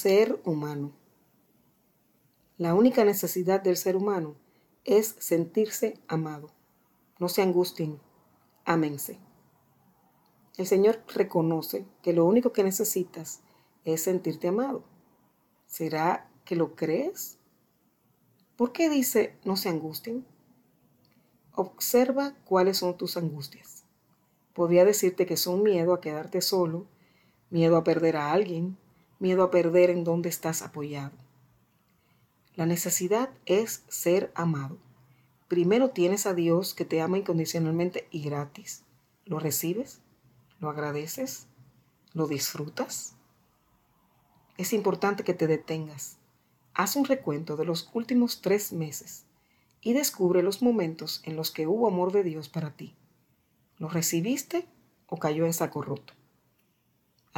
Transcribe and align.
Ser 0.00 0.40
humano. 0.44 0.92
La 2.56 2.72
única 2.74 3.04
necesidad 3.04 3.60
del 3.60 3.76
ser 3.76 3.96
humano 3.96 4.36
es 4.84 5.16
sentirse 5.18 5.98
amado. 6.06 6.52
No 7.18 7.28
se 7.28 7.42
angustien, 7.42 7.98
ámense. 8.64 9.18
El 10.56 10.68
Señor 10.68 11.02
reconoce 11.08 11.84
que 12.00 12.12
lo 12.12 12.26
único 12.26 12.52
que 12.52 12.62
necesitas 12.62 13.40
es 13.84 14.04
sentirte 14.04 14.46
amado. 14.46 14.84
¿Será 15.66 16.30
que 16.44 16.54
lo 16.54 16.76
crees? 16.76 17.38
¿Por 18.54 18.70
qué 18.70 18.88
dice 18.88 19.34
no 19.44 19.56
se 19.56 19.68
angustien? 19.68 20.24
Observa 21.56 22.36
cuáles 22.44 22.76
son 22.78 22.96
tus 22.96 23.16
angustias. 23.16 23.82
Podría 24.52 24.84
decirte 24.84 25.26
que 25.26 25.36
son 25.36 25.64
miedo 25.64 25.92
a 25.92 26.00
quedarte 26.00 26.40
solo, 26.40 26.86
miedo 27.50 27.76
a 27.76 27.82
perder 27.82 28.16
a 28.16 28.30
alguien, 28.30 28.78
miedo 29.18 29.42
a 29.42 29.50
perder 29.50 29.90
en 29.90 30.04
donde 30.04 30.28
estás 30.28 30.62
apoyado. 30.62 31.12
La 32.54 32.66
necesidad 32.66 33.30
es 33.46 33.84
ser 33.88 34.32
amado. 34.34 34.78
Primero 35.48 35.90
tienes 35.90 36.26
a 36.26 36.34
Dios 36.34 36.74
que 36.74 36.84
te 36.84 37.00
ama 37.00 37.18
incondicionalmente 37.18 38.08
y 38.10 38.22
gratis. 38.22 38.82
¿Lo 39.24 39.38
recibes? 39.38 40.00
¿Lo 40.60 40.68
agradeces? 40.68 41.46
¿Lo 42.14 42.26
disfrutas? 42.26 43.14
Es 44.56 44.72
importante 44.72 45.22
que 45.22 45.34
te 45.34 45.46
detengas. 45.46 46.18
Haz 46.74 46.96
un 46.96 47.04
recuento 47.04 47.56
de 47.56 47.64
los 47.64 47.90
últimos 47.94 48.40
tres 48.40 48.72
meses 48.72 49.24
y 49.80 49.92
descubre 49.92 50.42
los 50.42 50.62
momentos 50.62 51.22
en 51.24 51.36
los 51.36 51.50
que 51.50 51.66
hubo 51.66 51.86
amor 51.86 52.12
de 52.12 52.24
Dios 52.24 52.48
para 52.48 52.72
ti. 52.72 52.96
¿Lo 53.78 53.88
recibiste 53.88 54.66
o 55.06 55.18
cayó 55.18 55.46
en 55.46 55.52
saco 55.52 55.82
roto? 55.82 56.17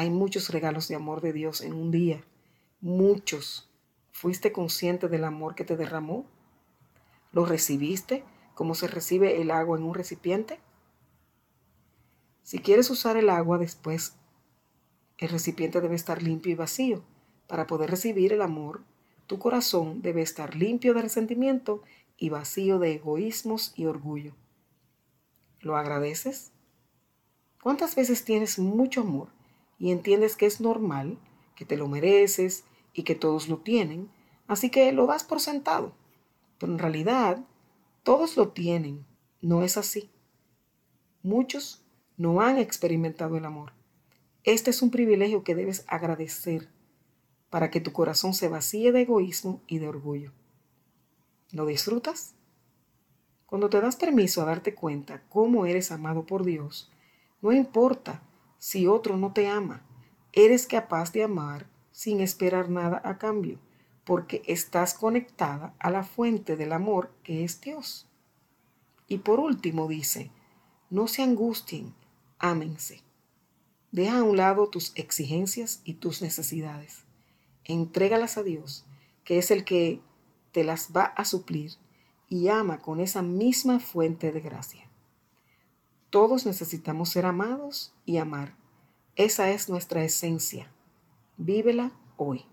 Hay 0.00 0.08
muchos 0.08 0.48
regalos 0.48 0.88
de 0.88 0.94
amor 0.94 1.20
de 1.20 1.34
Dios 1.34 1.60
en 1.60 1.74
un 1.74 1.90
día, 1.90 2.24
muchos. 2.80 3.68
¿Fuiste 4.12 4.50
consciente 4.50 5.08
del 5.08 5.24
amor 5.24 5.54
que 5.54 5.62
te 5.62 5.76
derramó? 5.76 6.24
¿Lo 7.32 7.44
recibiste 7.44 8.24
como 8.54 8.74
se 8.74 8.88
recibe 8.88 9.42
el 9.42 9.50
agua 9.50 9.76
en 9.76 9.84
un 9.84 9.92
recipiente? 9.92 10.58
Si 12.44 12.60
quieres 12.60 12.88
usar 12.88 13.18
el 13.18 13.28
agua 13.28 13.58
después, 13.58 14.14
el 15.18 15.28
recipiente 15.28 15.82
debe 15.82 15.96
estar 15.96 16.22
limpio 16.22 16.50
y 16.50 16.54
vacío. 16.54 17.04
Para 17.46 17.66
poder 17.66 17.90
recibir 17.90 18.32
el 18.32 18.40
amor, 18.40 18.80
tu 19.26 19.38
corazón 19.38 20.00
debe 20.00 20.22
estar 20.22 20.56
limpio 20.56 20.94
de 20.94 21.02
resentimiento 21.02 21.82
y 22.16 22.30
vacío 22.30 22.78
de 22.78 22.94
egoísmos 22.94 23.74
y 23.76 23.84
orgullo. 23.84 24.34
¿Lo 25.60 25.76
agradeces? 25.76 26.52
¿Cuántas 27.62 27.94
veces 27.96 28.24
tienes 28.24 28.58
mucho 28.58 29.02
amor 29.02 29.38
y 29.80 29.90
entiendes 29.90 30.36
que 30.36 30.46
es 30.46 30.60
normal, 30.60 31.18
que 31.56 31.64
te 31.64 31.76
lo 31.76 31.88
mereces 31.88 32.64
y 32.92 33.02
que 33.02 33.16
todos 33.16 33.48
lo 33.48 33.58
tienen, 33.58 34.10
así 34.46 34.70
que 34.70 34.92
lo 34.92 35.06
das 35.06 35.24
por 35.24 35.40
sentado. 35.40 35.92
Pero 36.58 36.72
en 36.72 36.78
realidad, 36.78 37.42
todos 38.02 38.36
lo 38.36 38.50
tienen. 38.50 39.06
No 39.40 39.62
es 39.62 39.78
así. 39.78 40.10
Muchos 41.22 41.82
no 42.18 42.42
han 42.42 42.58
experimentado 42.58 43.38
el 43.38 43.46
amor. 43.46 43.72
Este 44.44 44.70
es 44.70 44.82
un 44.82 44.90
privilegio 44.90 45.42
que 45.44 45.54
debes 45.54 45.84
agradecer 45.88 46.68
para 47.48 47.70
que 47.70 47.80
tu 47.80 47.92
corazón 47.92 48.34
se 48.34 48.48
vacíe 48.48 48.92
de 48.92 49.02
egoísmo 49.02 49.62
y 49.66 49.78
de 49.78 49.88
orgullo. 49.88 50.32
¿Lo 51.52 51.64
disfrutas? 51.64 52.34
Cuando 53.46 53.70
te 53.70 53.80
das 53.80 53.96
permiso 53.96 54.42
a 54.42 54.44
darte 54.44 54.74
cuenta 54.74 55.22
cómo 55.30 55.64
eres 55.64 55.90
amado 55.90 56.26
por 56.26 56.44
Dios, 56.44 56.90
no 57.40 57.52
importa 57.52 58.22
si 58.60 58.86
otro 58.86 59.16
no 59.16 59.32
te 59.32 59.48
ama. 59.48 59.82
Eres 60.32 60.66
capaz 60.66 61.10
de 61.10 61.24
amar 61.24 61.66
sin 61.90 62.20
esperar 62.20 62.68
nada 62.68 63.02
a 63.04 63.18
cambio, 63.18 63.58
porque 64.04 64.42
estás 64.46 64.94
conectada 64.94 65.74
a 65.80 65.90
la 65.90 66.04
fuente 66.04 66.56
del 66.56 66.72
amor 66.72 67.10
que 67.24 67.42
es 67.42 67.60
Dios. 67.60 68.06
Y 69.08 69.18
por 69.18 69.40
último 69.40 69.88
dice, 69.88 70.30
no 70.88 71.08
se 71.08 71.22
angustien, 71.22 71.94
ámense. 72.38 73.02
Deja 73.90 74.20
a 74.20 74.22
un 74.22 74.36
lado 74.36 74.68
tus 74.68 74.92
exigencias 74.94 75.80
y 75.84 75.94
tus 75.94 76.22
necesidades. 76.22 77.04
Entrégalas 77.64 78.38
a 78.38 78.42
Dios, 78.42 78.84
que 79.24 79.38
es 79.38 79.50
el 79.50 79.64
que 79.64 80.00
te 80.52 80.64
las 80.64 80.90
va 80.96 81.04
a 81.04 81.24
suplir, 81.24 81.72
y 82.28 82.48
ama 82.48 82.78
con 82.78 83.00
esa 83.00 83.22
misma 83.22 83.80
fuente 83.80 84.30
de 84.30 84.40
gracia. 84.40 84.89
Todos 86.10 86.44
necesitamos 86.44 87.10
ser 87.10 87.24
amados 87.24 87.92
y 88.04 88.18
amar. 88.18 88.56
Esa 89.14 89.50
es 89.50 89.68
nuestra 89.68 90.02
esencia. 90.02 90.68
Vívela 91.36 91.92
hoy. 92.16 92.44